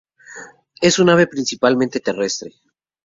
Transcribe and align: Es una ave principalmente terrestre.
Es 0.81 0.97
una 0.97 1.13
ave 1.13 1.27
principalmente 1.27 1.99
terrestre. 1.99 2.53